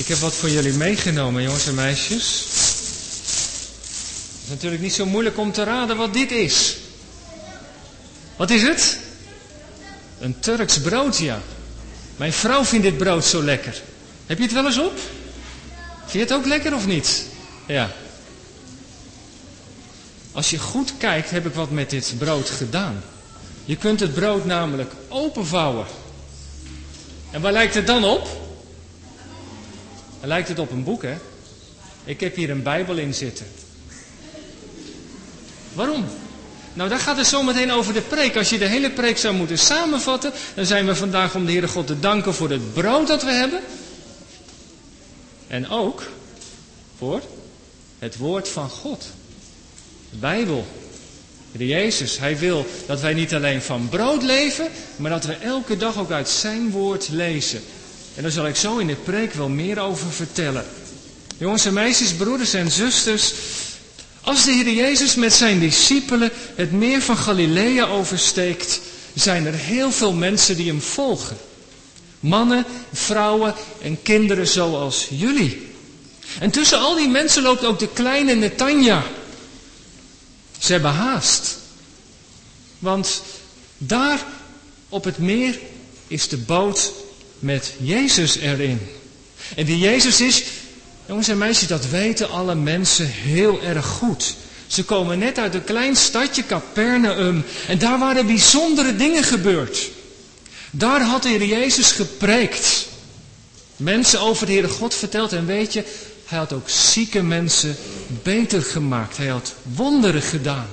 [0.00, 2.44] Ik heb wat voor jullie meegenomen, jongens en meisjes.
[4.32, 6.76] Het is natuurlijk niet zo moeilijk om te raden wat dit is.
[8.36, 8.98] Wat is het?
[10.20, 11.40] Een Turks brood, ja.
[12.16, 13.82] Mijn vrouw vindt dit brood zo lekker.
[14.26, 14.98] Heb je het wel eens op?
[15.98, 17.24] Vind je het ook lekker of niet?
[17.66, 17.90] Ja.
[20.32, 23.02] Als je goed kijkt, heb ik wat met dit brood gedaan.
[23.64, 25.86] Je kunt het brood namelijk openvouwen.
[27.30, 28.39] En waar lijkt het dan op?
[30.20, 31.16] Lijkt het op een boek, hè?
[32.04, 33.46] Ik heb hier een Bijbel in zitten.
[35.72, 36.04] Waarom?
[36.72, 38.36] Nou, daar gaat het zo meteen over de preek.
[38.36, 41.68] Als je de hele preek zou moeten samenvatten, dan zijn we vandaag om de Heere
[41.68, 43.60] God te danken voor het brood dat we hebben.
[45.46, 46.02] En ook
[46.98, 47.20] voor
[47.98, 49.06] het woord van God.
[50.10, 50.66] De Bijbel.
[51.52, 55.76] De Jezus, Hij wil dat wij niet alleen van brood leven, maar dat we elke
[55.76, 57.62] dag ook uit Zijn woord lezen.
[58.14, 60.64] En daar zal ik zo in de preek wel meer over vertellen.
[61.38, 63.32] Jongens en meisjes, broeders en zusters,
[64.20, 68.80] als de Heer Jezus met zijn discipelen het meer van Galilea oversteekt,
[69.14, 71.36] zijn er heel veel mensen die hem volgen.
[72.20, 75.68] Mannen, vrouwen en kinderen zoals jullie.
[76.38, 79.02] En tussen al die mensen loopt ook de kleine Netanja.
[80.58, 81.58] Ze hebben haast.
[82.78, 83.22] Want
[83.78, 84.24] daar
[84.88, 85.58] op het meer
[86.06, 86.92] is de boot
[87.40, 88.80] met Jezus erin.
[89.56, 90.42] En wie Jezus is,
[91.06, 94.34] jongens en meisjes, dat weten alle mensen heel erg goed.
[94.66, 99.90] Ze komen net uit een klein stadje Capernaum en daar waren bijzondere dingen gebeurd.
[100.70, 102.86] Daar had de Heer Jezus gepreekt.
[103.76, 105.84] Mensen over de Heere God verteld en weet je,
[106.26, 107.76] hij had ook zieke mensen
[108.22, 109.16] beter gemaakt.
[109.16, 110.68] Hij had wonderen gedaan.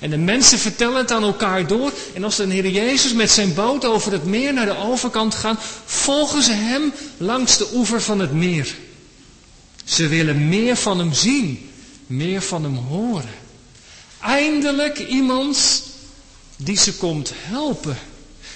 [0.00, 1.92] En de mensen vertellen het aan elkaar door.
[2.14, 5.60] En als de Heer Jezus met zijn boot over het meer naar de overkant gaat,
[5.84, 8.74] volgen ze hem langs de oever van het meer.
[9.84, 11.70] Ze willen meer van hem zien,
[12.06, 13.34] meer van hem horen.
[14.20, 15.82] Eindelijk iemand
[16.56, 17.98] die ze komt helpen.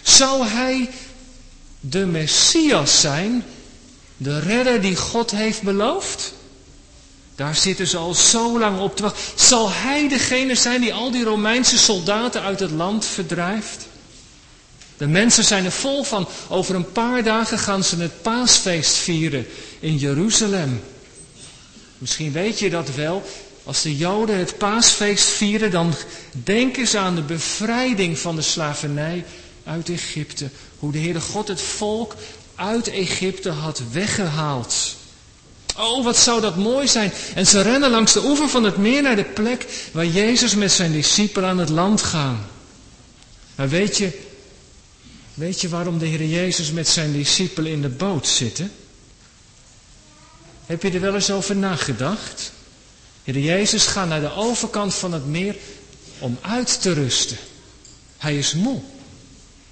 [0.03, 0.91] Zou hij
[1.81, 3.45] de Messias zijn,
[4.17, 6.33] de redder die God heeft beloofd?
[7.35, 9.23] Daar zitten ze al zo lang op te wachten.
[9.35, 13.87] Zal hij degene zijn die al die Romeinse soldaten uit het land verdrijft?
[14.97, 16.29] De mensen zijn er vol van.
[16.49, 19.47] Over een paar dagen gaan ze het paasfeest vieren
[19.81, 20.83] in Jeruzalem.
[21.99, 23.23] Misschien weet je dat wel.
[23.65, 25.95] Als de Joden het paasfeest vieren, dan
[26.31, 29.25] denken ze aan de bevrijding van de slavernij
[29.65, 30.49] uit Egypte.
[30.79, 32.15] Hoe de Heere God het volk
[32.55, 34.97] uit Egypte had weggehaald.
[35.77, 37.13] Oh, wat zou dat mooi zijn.
[37.35, 40.73] En ze rennen langs de oever van het meer naar de plek waar Jezus met
[40.73, 42.47] zijn discipelen aan het land gaan.
[43.55, 44.21] Maar weet je,
[45.35, 48.73] weet je waarom de Heer Jezus met zijn discipelen in de boot zitten?
[50.67, 52.53] Heb je er wel eens over nagedacht?
[53.25, 55.57] Heer Jezus gaat naar de overkant van het meer
[56.19, 57.37] om uit te rusten.
[58.19, 58.81] Hij is moe.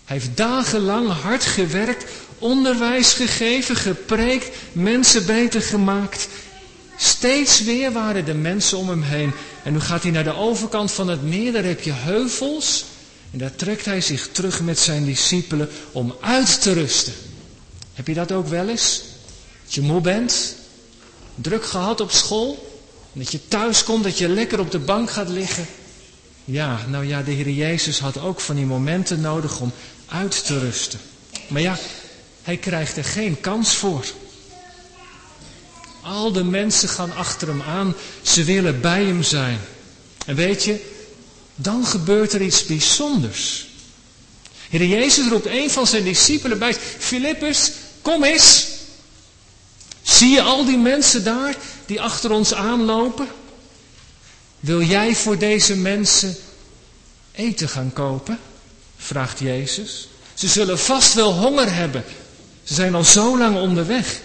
[0.04, 2.04] Hij heeft dagenlang hard gewerkt
[2.40, 6.28] onderwijs gegeven, gepreekt, mensen beter gemaakt.
[6.96, 9.32] Steeds weer waren de mensen om hem heen.
[9.64, 12.84] En nu gaat hij naar de overkant van het meer, daar heb je heuvels.
[13.30, 17.12] En daar trekt hij zich terug met zijn discipelen om uit te rusten.
[17.94, 19.02] Heb je dat ook wel eens?
[19.64, 20.54] Dat je moe bent,
[21.34, 22.78] druk gehad op school,
[23.12, 25.66] dat je thuis komt, dat je lekker op de bank gaat liggen.
[26.44, 29.72] Ja, nou ja, de Heer Jezus had ook van die momenten nodig om
[30.06, 30.98] uit te rusten.
[31.48, 31.78] Maar ja,
[32.50, 34.04] hij krijgt er geen kans voor.
[36.02, 37.94] Al de mensen gaan achter hem aan.
[38.22, 39.60] Ze willen bij hem zijn.
[40.26, 40.80] En weet je,
[41.54, 43.66] dan gebeurt er iets bijzonders.
[44.68, 46.74] Heer Jezus roept een van zijn discipelen bij.
[46.98, 47.72] Filippus,
[48.02, 48.66] kom eens.
[50.02, 51.56] Zie je al die mensen daar
[51.86, 53.28] die achter ons aanlopen?
[54.60, 56.36] Wil jij voor deze mensen
[57.32, 58.38] eten gaan kopen?
[58.96, 60.08] Vraagt Jezus.
[60.34, 62.04] Ze zullen vast wel honger hebben.
[62.70, 64.20] Ze zijn al zo lang onderweg.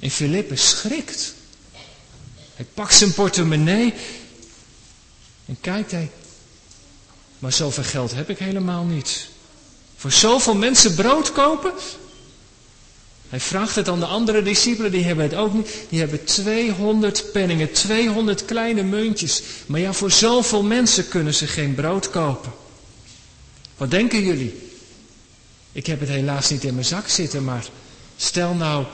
[0.00, 1.34] En Filippus schrikt.
[2.54, 3.94] Hij pakt zijn portemonnee
[5.46, 6.10] en kijkt hij.
[7.38, 9.28] Maar zoveel geld heb ik helemaal niet.
[9.96, 11.72] Voor zoveel mensen brood kopen?
[13.28, 15.68] Hij vraagt het aan de andere discipelen, die hebben het ook niet.
[15.88, 19.42] Die hebben 200 penningen, 200 kleine muntjes.
[19.66, 22.52] Maar ja, voor zoveel mensen kunnen ze geen brood kopen.
[23.76, 24.65] Wat denken jullie?
[25.76, 27.66] Ik heb het helaas niet in mijn zak zitten, maar
[28.16, 28.84] stel nou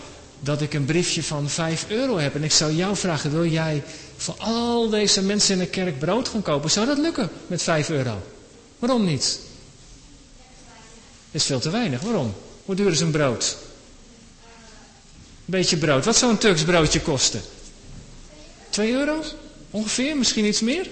[0.40, 3.82] dat ik een briefje van 5 euro heb en ik zou jou vragen, wil jij
[4.16, 6.70] voor al deze mensen in de kerk brood gaan kopen?
[6.70, 8.22] Zou dat lukken met 5 euro?
[8.78, 9.40] Waarom niet?
[11.30, 12.00] Is veel te weinig.
[12.00, 12.34] Waarom?
[12.64, 13.56] Hoe duur is een brood?
[15.44, 16.04] beetje brood.
[16.04, 17.40] Wat zou een Turks broodje kosten?
[18.70, 19.22] 2 euro?
[19.70, 20.88] Ongeveer, misschien iets meer?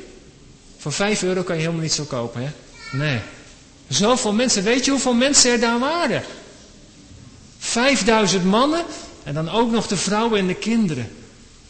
[0.79, 2.51] Voor 5 euro kan je helemaal niet zo kopen, hè?
[2.99, 3.21] Nee.
[3.91, 4.63] Zoveel mensen.
[4.63, 6.23] Weet je hoeveel mensen er daar waren?
[7.59, 8.85] 5000 mannen
[9.23, 11.11] en dan ook nog de vrouwen en de kinderen.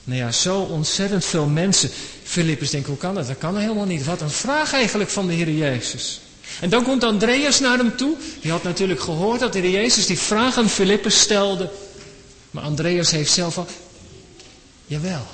[0.04, 1.90] Nou ja, zo ontzettend veel mensen.
[2.22, 3.26] Filippus denkt, hoe kan dat?
[3.26, 4.04] Dat kan helemaal niet.
[4.04, 6.20] Wat een vraag eigenlijk van de Heer Jezus.
[6.60, 8.16] En dan komt Andreas naar hem toe.
[8.40, 11.70] Die had natuurlijk gehoord dat de Heer Jezus die vraag aan Filippus stelde.
[12.50, 13.66] Maar Andreas heeft zelf al...
[14.86, 15.26] Jawel,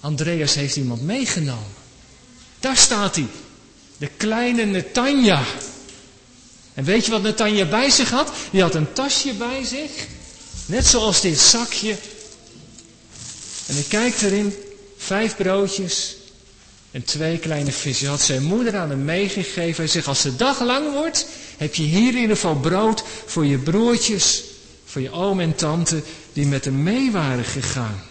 [0.00, 1.74] Andreas heeft iemand meegenomen.
[2.60, 3.26] Daar staat hij.
[3.96, 5.42] De kleine Netanja.
[6.74, 8.32] En weet je wat Netanja bij zich had?
[8.50, 9.90] Die had een tasje bij zich.
[10.66, 11.96] Net zoals dit zakje.
[13.66, 14.54] En hij kijkt erin.
[14.96, 16.16] Vijf broodjes.
[16.90, 18.08] En twee kleine visjes.
[18.08, 19.76] Had zijn moeder aan hem meegegeven.
[19.76, 21.26] Hij zegt, als de dag lang wordt,
[21.56, 24.42] heb je hier in ieder geval brood voor je broertjes,
[24.84, 26.02] voor je oom en tante,
[26.32, 28.02] die met hem mee waren gegaan.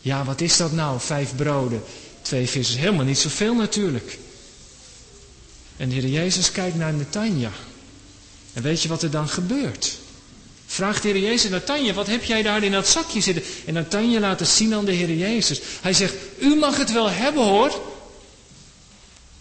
[0.00, 1.00] Ja, wat is dat nou?
[1.00, 1.82] Vijf broden,
[2.22, 2.78] twee vissen.
[2.78, 4.18] Helemaal niet zoveel natuurlijk.
[5.76, 7.50] En de Heer Jezus kijkt naar Netanja.
[8.52, 9.98] En weet je wat er dan gebeurt?
[10.66, 13.44] Vraagt de Heer Jezus, Natanja, wat heb jij daar in dat zakje zitten?
[13.66, 15.60] En Natanja laat het zien aan de Heer Jezus.
[15.80, 17.80] Hij zegt, u mag het wel hebben hoor.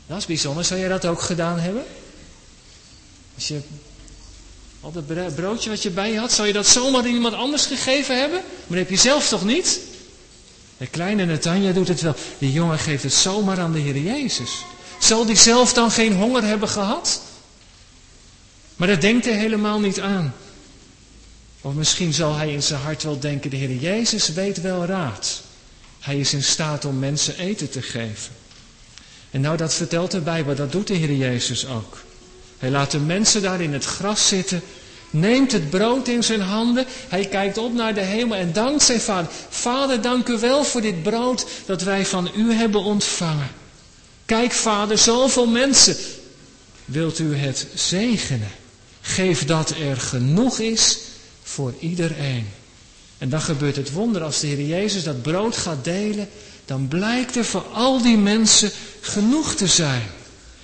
[0.08, 1.84] Dat is bijzonder, zou jij dat ook gedaan hebben?
[3.36, 3.62] Als je
[4.82, 7.66] al dat broodje wat je bij je had, zou je dat zomaar aan iemand anders
[7.66, 8.40] gegeven hebben?
[8.40, 9.80] Maar dat heb je zelf toch niet?
[10.78, 12.16] De kleine Natanja doet het wel.
[12.38, 14.52] Die jongen geeft het zomaar aan de Heer Jezus.
[15.04, 17.22] Zal die zelf dan geen honger hebben gehad?
[18.76, 20.34] Maar dat denkt hij helemaal niet aan.
[21.62, 25.42] Of misschien zal hij in zijn hart wel denken, de Heer Jezus weet wel raad.
[26.00, 28.34] Hij is in staat om mensen eten te geven.
[29.32, 32.04] En nou, dat vertelt de Bijbel, dat doet de Heer Jezus ook.
[32.58, 34.62] Hij laat de mensen daar in het gras zitten,
[35.10, 39.02] neemt het brood in zijn handen, hij kijkt op naar de hemel en dankt zijn
[39.02, 39.32] vader.
[39.50, 43.62] Vader, dank u wel voor dit brood dat wij van u hebben ontvangen.
[44.26, 45.96] Kijk, vader, zoveel mensen.
[46.86, 48.52] Wilt u het zegenen?
[49.02, 50.98] Geef dat er genoeg is
[51.44, 52.48] voor iedereen.
[53.18, 56.30] En dan gebeurt het wonder als de Heer Jezus dat brood gaat delen,
[56.66, 58.72] dan blijkt er voor al die mensen
[59.02, 60.04] genoeg te zijn.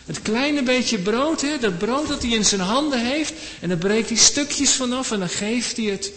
[0.06, 3.78] Het kleine beetje brood, hè, dat brood dat hij in zijn handen heeft, en dan
[3.78, 6.12] breekt hij stukjes vanaf en dan geeft hij het.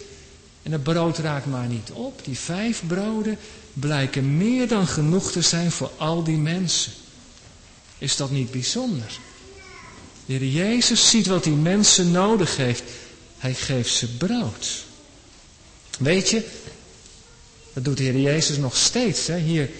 [0.62, 2.20] En het brood raakt maar niet op.
[2.24, 3.38] Die vijf broden
[3.72, 6.92] blijken meer dan genoeg te zijn voor al die mensen.
[8.02, 9.18] Is dat niet bijzonder?
[10.26, 12.82] De Heer Jezus ziet wat die mensen nodig heeft.
[13.38, 14.84] Hij geeft ze brood.
[15.98, 16.44] Weet je,
[17.72, 19.26] dat doet de Heer Jezus nog steeds.
[19.26, 19.38] Hè?
[19.38, 19.70] Hier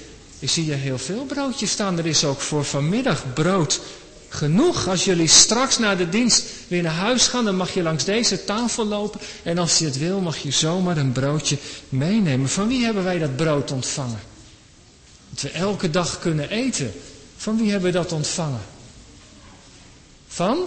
[0.41, 1.99] zie je heel veel broodjes staan.
[1.99, 3.81] Er is ook voor vanmiddag brood
[4.29, 4.89] genoeg.
[4.89, 8.45] Als jullie straks na de dienst weer naar huis gaan, dan mag je langs deze
[8.45, 9.21] tafel lopen.
[9.43, 11.59] En als je het wil, mag je zomaar een broodje
[11.89, 12.49] meenemen.
[12.49, 14.21] Van wie hebben wij dat brood ontvangen?
[15.31, 16.93] Dat we elke dag kunnen eten.
[17.43, 18.61] Van wie hebben we dat ontvangen?
[20.29, 20.67] Van?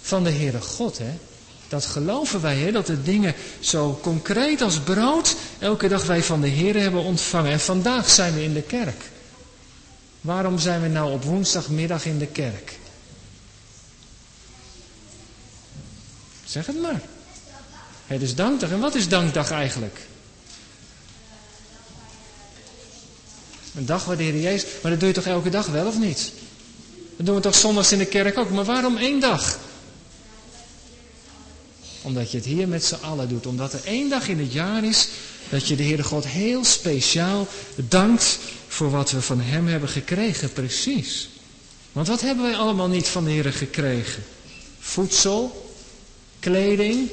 [0.00, 0.98] van de Heere God.
[0.98, 1.18] Hè?
[1.68, 2.72] Dat geloven wij, hè?
[2.72, 7.52] dat de dingen zo concreet als brood elke dag wij van de Heer hebben ontvangen.
[7.52, 9.10] En vandaag zijn we in de kerk.
[10.20, 12.78] Waarom zijn we nou op woensdagmiddag in de kerk?
[16.44, 17.00] Zeg het maar.
[18.06, 18.70] Het is dankdag.
[18.70, 20.09] En wat is dankdag eigenlijk?
[23.74, 24.68] Een dag waar de Heer Jezus...
[24.82, 26.32] Maar dat doe je toch elke dag wel of niet?
[27.16, 28.50] Dat doen we toch zondags in de kerk ook.
[28.50, 29.58] Maar waarom één dag?
[32.02, 33.46] Omdat je het hier met z'n allen doet.
[33.46, 35.08] Omdat er één dag in het jaar is
[35.48, 40.52] dat je de Heere God heel speciaal dankt voor wat we van Hem hebben gekregen.
[40.52, 41.28] Precies.
[41.92, 44.22] Want wat hebben wij allemaal niet van de Heere gekregen?
[44.78, 45.72] Voedsel,
[46.38, 47.10] kleding,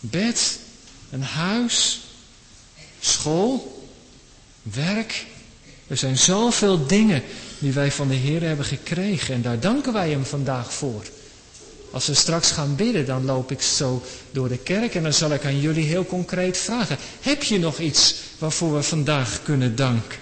[0.00, 0.58] bed,
[1.10, 2.00] een huis,
[3.00, 3.86] school,
[4.62, 5.26] werk.
[5.88, 7.22] Er zijn zoveel dingen
[7.58, 9.34] die wij van de Heer hebben gekregen.
[9.34, 11.02] En daar danken wij Hem vandaag voor.
[11.90, 15.32] Als we straks gaan bidden, dan loop ik zo door de kerk en dan zal
[15.32, 16.96] ik aan jullie heel concreet vragen.
[17.20, 20.18] Heb je nog iets waarvoor we vandaag kunnen danken?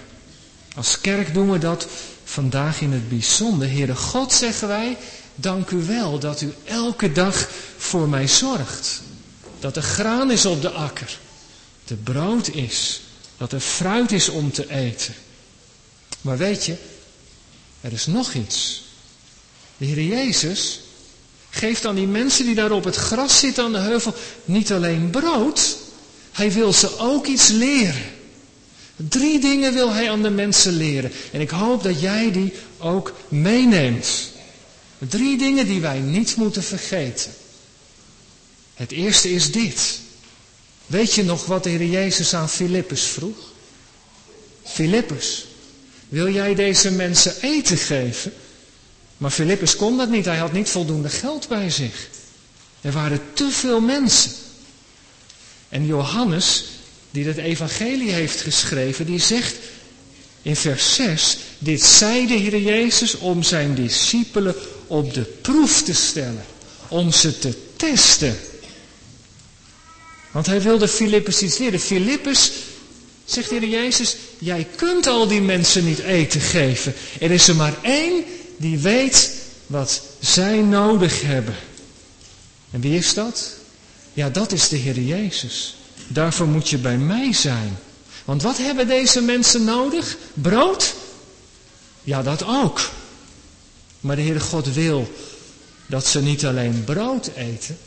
[0.75, 1.87] Als kerk doen we dat
[2.23, 3.69] vandaag in het bijzonder.
[3.69, 4.97] Heere God, zeggen wij,
[5.35, 9.01] dank u wel dat u elke dag voor mij zorgt.
[9.59, 11.17] Dat er graan is op de akker.
[11.83, 13.01] Dat er brood is.
[13.37, 15.13] Dat er fruit is om te eten.
[16.27, 16.75] Maar weet je,
[17.81, 18.83] er is nog iets.
[19.77, 20.79] De Heer Jezus,
[21.49, 24.13] geeft aan die mensen die daar op het gras zitten aan de heuvel
[24.45, 25.77] niet alleen brood,
[26.31, 28.05] hij wil ze ook iets leren.
[28.95, 31.11] Drie dingen wil hij aan de mensen leren.
[31.31, 34.31] En ik hoop dat jij die ook meeneemt.
[34.97, 37.31] Drie dingen die wij niet moeten vergeten.
[38.73, 39.99] Het eerste is dit.
[40.85, 43.37] Weet je nog wat de Heer Jezus aan Filippus vroeg?
[44.63, 45.46] Filippus,
[46.09, 48.33] wil jij deze mensen eten geven?
[49.17, 52.07] Maar Filippus kon dat niet, hij had niet voldoende geld bij zich.
[52.81, 54.31] Er waren te veel mensen.
[55.69, 56.65] En Johannes,
[57.11, 59.55] die het evangelie heeft geschreven, die zegt
[60.41, 64.55] in vers 6, dit zei de Heer Jezus om zijn discipelen
[64.87, 66.45] op de proef te stellen,
[66.87, 68.37] om ze te testen.
[70.31, 71.79] Want hij wilde Filippus iets leren.
[71.79, 72.51] Filippus,
[73.27, 76.93] zegt de Heer Jezus, jij kunt al die mensen niet eten geven.
[77.19, 78.23] Er is er maar één
[78.57, 79.31] die weet
[79.67, 81.55] wat zij nodig hebben.
[82.71, 83.53] En wie is dat?
[84.13, 85.75] Ja, dat is de Heer Jezus.
[86.07, 87.77] Daarvoor moet je bij mij zijn.
[88.25, 90.17] Want wat hebben deze mensen nodig?
[90.33, 90.93] Brood?
[92.03, 92.89] Ja, dat ook.
[93.99, 95.11] Maar de Heere God wil
[95.85, 97.77] dat ze niet alleen brood eten,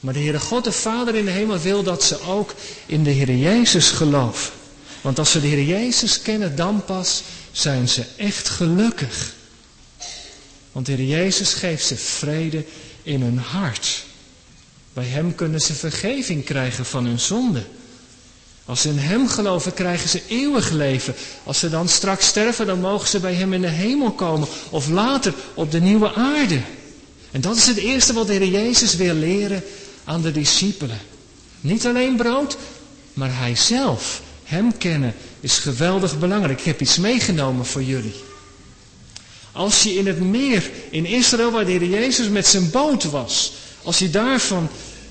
[0.00, 2.54] maar de Heere God, de Vader in de hemel, wil dat ze ook
[2.86, 4.52] in de Heer Jezus geloven.
[5.08, 7.22] Want als ze de Heer Jezus kennen, dan pas
[7.52, 9.32] zijn ze echt gelukkig.
[10.72, 12.64] Want de Heer Jezus geeft ze vrede
[13.02, 14.04] in hun hart.
[14.92, 17.62] Bij Hem kunnen ze vergeving krijgen van hun zonde.
[18.64, 21.14] Als ze in Hem geloven, krijgen ze eeuwig leven.
[21.44, 24.48] Als ze dan straks sterven, dan mogen ze bij Hem in de hemel komen.
[24.70, 26.60] Of later op de nieuwe aarde.
[27.30, 29.62] En dat is het eerste wat de Heer Jezus wil leren
[30.04, 31.00] aan de discipelen.
[31.60, 32.56] Niet alleen brood,
[33.12, 34.26] maar Hij zelf.
[34.48, 36.58] Hem kennen is geweldig belangrijk.
[36.58, 38.14] Ik heb iets meegenomen voor jullie.
[39.52, 43.52] Als je in het meer in Israël, waar de Heer Jezus met zijn boot was,
[43.82, 44.68] als je daarvan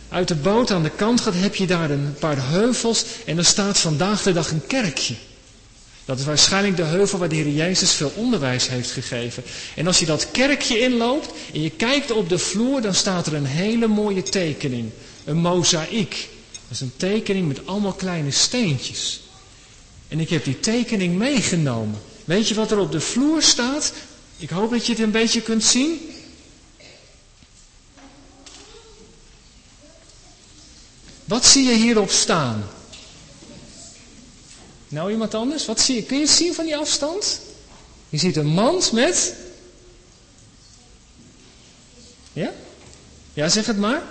[0.10, 3.46] uit de boot aan de kant gaat, heb je daar een paar heuvels en er
[3.46, 5.16] staat vandaag de dag een kerkje.
[6.06, 9.44] Dat is waarschijnlijk de heuvel waar de Heer Jezus veel onderwijs heeft gegeven.
[9.76, 13.34] En als je dat kerkje inloopt en je kijkt op de vloer, dan staat er
[13.34, 14.90] een hele mooie tekening.
[15.26, 16.28] Een mozaïek.
[16.52, 19.22] Dat is een tekening met allemaal kleine steentjes.
[20.08, 22.02] En ik heb die tekening meegenomen.
[22.26, 23.94] Weet je wat er op de vloer staat?
[24.38, 26.00] Ik hoop dat je het een beetje kunt zien.
[31.26, 32.70] Wat zie je hierop staan?
[34.88, 35.66] Nou, iemand anders?
[35.66, 36.04] Wat zie je?
[36.04, 37.40] Kun je het zien van die afstand?
[38.10, 39.36] Je ziet een mand met.
[42.34, 42.54] Ja?
[43.34, 44.04] Ja, zeg het maar.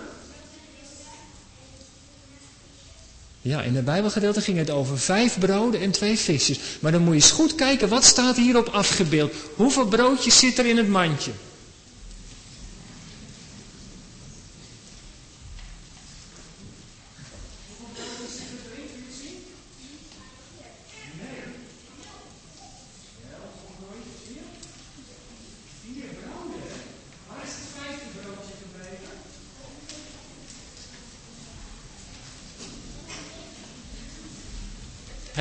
[3.46, 6.58] Ja, in het Bijbelgedeelte ging het over vijf broden en twee visjes.
[6.80, 9.34] Maar dan moet je eens goed kijken, wat staat hierop afgebeeld?
[9.54, 11.30] Hoeveel broodjes zit er in het mandje?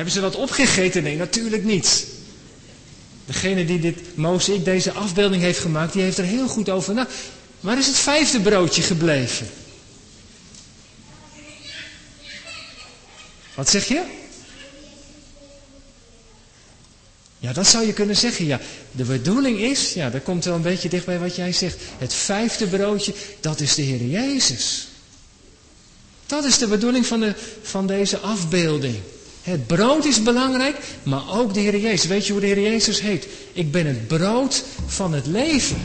[0.06, 1.02] Hebben ze wat opgegeten?
[1.02, 2.06] Nee, natuurlijk niet.
[3.24, 3.98] Degene die dit
[4.48, 7.06] ik deze afbeelding heeft gemaakt, die heeft er heel goed over na.
[7.60, 9.46] Waar is het vijfde broodje gebleven?
[13.54, 14.02] Wat zeg je?
[17.38, 18.46] Ja, dat zou je kunnen zeggen.
[18.46, 18.60] Ja,
[18.92, 21.80] de bedoeling is, ja, dat komt wel een beetje dicht bij wat jij zegt.
[21.98, 24.88] Het vijfde broodje, dat is de Heer Jezus.
[26.26, 28.96] Dat is de bedoeling van, de, van deze afbeelding.
[29.46, 32.06] Het brood is belangrijk, maar ook de Heer Jezus.
[32.06, 33.26] Weet je hoe de Heer Jezus heet?
[33.52, 35.76] Ik ben het brood van het leven.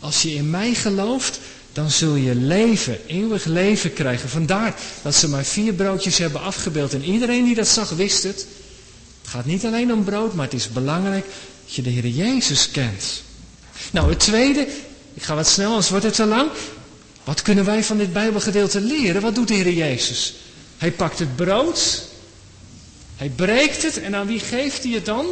[0.00, 1.40] Als je in mij gelooft,
[1.72, 4.28] dan zul je leven, eeuwig leven krijgen.
[4.28, 6.94] Vandaar dat ze maar vier broodjes hebben afgebeeld.
[6.94, 8.46] En iedereen die dat zag, wist het.
[9.20, 11.26] Het gaat niet alleen om brood, maar het is belangrijk
[11.64, 13.22] dat je de Heer Jezus kent.
[13.90, 14.68] Nou, het tweede,
[15.14, 16.50] ik ga wat snel, anders wordt het te lang.
[17.24, 19.22] Wat kunnen wij van dit Bijbelgedeelte leren?
[19.22, 20.34] Wat doet de Heer Jezus?
[20.76, 22.04] Hij pakt het brood
[23.16, 25.26] hij breekt het en aan wie geeft hij het dan?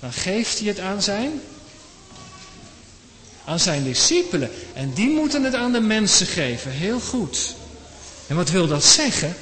[0.00, 1.40] Dan geeft hij het aan zijn,
[3.44, 4.50] aan zijn discipelen.
[4.72, 6.70] En die moeten het aan de mensen geven.
[6.70, 7.54] Heel goed.
[8.26, 9.36] En wat wil dat zeggen?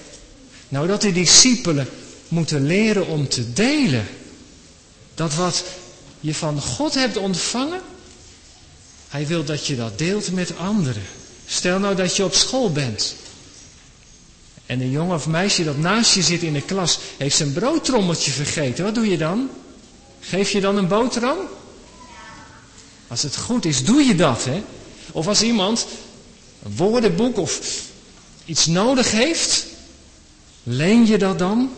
[0.69, 1.89] Nou, dat die discipelen
[2.29, 4.07] moeten leren om te delen.
[5.15, 5.65] Dat wat
[6.21, 7.81] je van God hebt ontvangen,
[9.09, 11.03] hij wil dat je dat deelt met anderen.
[11.47, 13.15] Stel nou dat je op school bent
[14.69, 18.31] en een jongen of meisje dat naast je zit in de klas heeft zijn broodtrommeltje
[18.31, 18.85] vergeten.
[18.85, 19.51] Wat doe je dan?
[20.21, 21.37] Geef je dan een boterham?
[23.07, 24.63] Als het goed is, doe je dat, hè?
[25.13, 25.87] Of als iemand
[26.63, 27.61] een woordenboek of
[28.45, 29.67] iets nodig heeft,
[30.63, 31.71] leen je dat dan?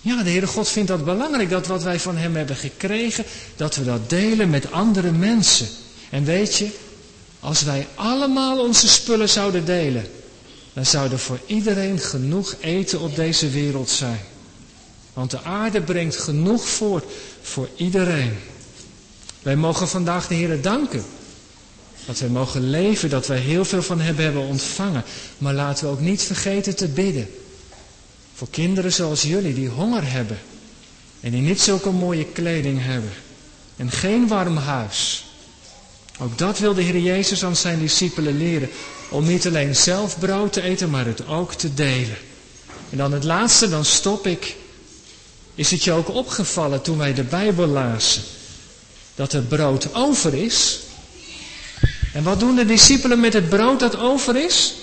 [0.00, 3.24] Ja, de Heere God vindt dat belangrijk, dat wat wij van Hem hebben gekregen,
[3.56, 5.66] dat we dat delen met andere mensen.
[6.10, 6.68] En weet je,
[7.40, 10.06] als wij allemaal onze spullen zouden delen,
[10.74, 14.20] dan zou er voor iedereen genoeg eten op deze wereld zijn.
[15.12, 17.04] Want de aarde brengt genoeg voort
[17.42, 18.36] voor iedereen.
[19.42, 21.04] Wij mogen vandaag de Heer danken.
[22.06, 25.04] Dat wij mogen leven, dat wij heel veel van hem hebben ontvangen.
[25.38, 27.30] Maar laten we ook niet vergeten te bidden.
[28.34, 30.38] Voor kinderen zoals jullie die honger hebben.
[31.20, 33.10] En die niet zulke mooie kleding hebben.
[33.76, 35.24] En geen warm huis.
[36.20, 38.68] Ook dat wil de Heer Jezus aan zijn discipelen leren.
[39.14, 42.16] Om niet alleen zelf brood te eten, maar het ook te delen.
[42.90, 44.56] En dan het laatste, dan stop ik.
[45.54, 48.22] Is het je ook opgevallen toen wij de Bijbel lazen?
[49.14, 50.80] Dat het brood over is.
[52.12, 54.74] En wat doen de discipelen met het brood dat over is?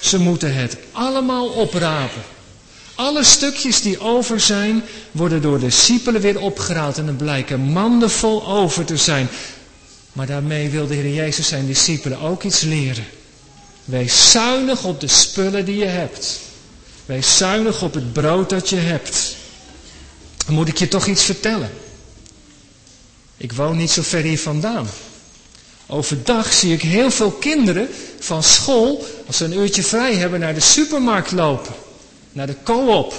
[0.00, 2.22] Ze moeten het allemaal oprapen.
[2.94, 8.10] Alle stukjes die over zijn, worden door de discipelen weer opgehaald en er blijken manden
[8.10, 9.28] vol over te zijn.
[10.12, 13.04] Maar daarmee wil de Heer Jezus zijn discipelen ook iets leren.
[13.84, 16.40] Wees zuinig op de spullen die je hebt.
[17.06, 19.36] Wees zuinig op het brood dat je hebt.
[20.46, 21.70] Dan moet ik je toch iets vertellen.
[23.36, 24.88] Ik woon niet zo ver hier vandaan.
[25.86, 30.54] Overdag zie ik heel veel kinderen van school, als ze een uurtje vrij hebben, naar
[30.54, 31.74] de supermarkt lopen.
[32.32, 33.14] Naar de co-op.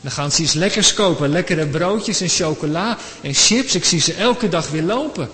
[0.00, 1.28] Dan gaan ze iets lekkers kopen.
[1.28, 3.74] Lekkere broodjes en chocola en chips.
[3.74, 5.30] Ik zie ze elke dag weer lopen.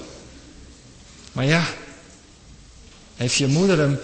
[1.33, 1.64] Maar ja,
[3.17, 3.99] heeft je moeder hem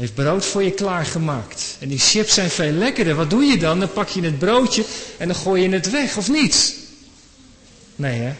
[0.00, 1.76] heeft brood voor je klaargemaakt.
[1.78, 3.14] En die chips zijn veel lekkerder.
[3.14, 3.78] Wat doe je dan?
[3.78, 4.84] Dan pak je het broodje
[5.18, 6.74] en dan gooi je het weg, of niet?
[7.96, 8.34] Nee, hè?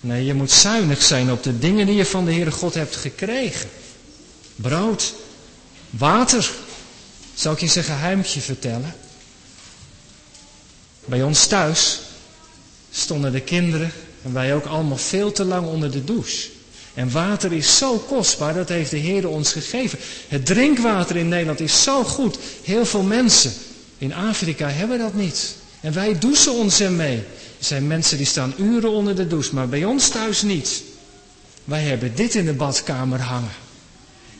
[0.00, 2.96] Nee, je moet zuinig zijn op de dingen die je van de Heere God hebt
[2.96, 3.68] gekregen.
[4.56, 5.14] Brood,
[5.90, 6.50] water.
[7.34, 8.94] Zal ik je een geheimtje vertellen?
[11.04, 12.00] Bij ons thuis
[12.90, 13.92] stonden de kinderen
[14.22, 16.57] en wij ook allemaal veel te lang onder de douche.
[16.98, 19.98] En water is zo kostbaar, dat heeft de Heer ons gegeven.
[20.28, 22.38] Het drinkwater in Nederland is zo goed.
[22.62, 23.52] Heel veel mensen
[23.98, 25.54] in Afrika hebben dat niet.
[25.80, 27.16] En wij douchen ons ermee.
[27.16, 30.82] Er zijn mensen die staan uren onder de douche, maar bij ons thuis niet.
[31.64, 33.56] Wij hebben dit in de badkamer hangen.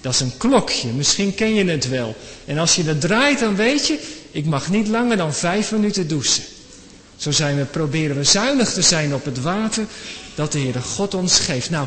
[0.01, 2.17] Dat is een klokje, misschien ken je het wel.
[2.45, 3.99] En als je het draait, dan weet je,
[4.31, 6.43] ik mag niet langer dan vijf minuten douchen.
[7.17, 9.87] Zo zijn we, proberen we zuinig te zijn op het water
[10.35, 11.71] dat de Heere God ons geeft.
[11.71, 11.87] Nou,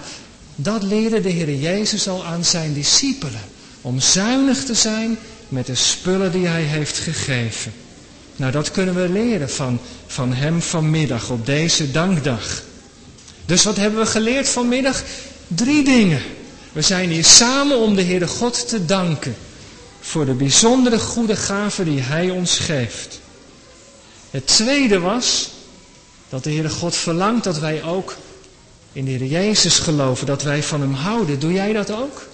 [0.56, 3.42] dat leerde de Heer Jezus al aan zijn discipelen.
[3.82, 7.74] Om zuinig te zijn met de spullen die hij heeft gegeven.
[8.36, 12.64] Nou, dat kunnen we leren van, van hem vanmiddag op deze dankdag.
[13.46, 15.04] Dus wat hebben we geleerd vanmiddag?
[15.48, 16.22] Drie dingen.
[16.72, 19.36] We zijn hier samen om de Heere God te danken
[20.00, 23.20] voor de bijzondere goede gaven die Hij ons geeft.
[24.30, 25.50] Het tweede was
[26.30, 28.16] dat de Heere God verlangt dat wij ook
[28.94, 31.40] in de Heer Jezus geloven, dat wij van Hem houden.
[31.40, 32.28] Doe jij dat ook?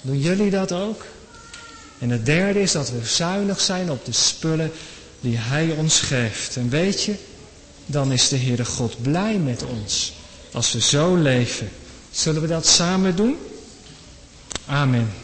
[0.00, 1.04] Doen jullie dat ook?
[1.98, 4.72] En het derde is dat we zuinig zijn op de spullen
[5.20, 6.56] die Hij ons geeft.
[6.56, 7.14] En weet je,
[7.86, 10.12] dan is de Heere God blij met ons
[10.52, 11.68] als we zo leven.
[12.10, 13.36] Zullen we dat samen doen?
[14.66, 15.23] Amen.